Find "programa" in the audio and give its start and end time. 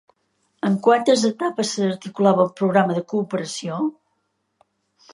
2.63-2.99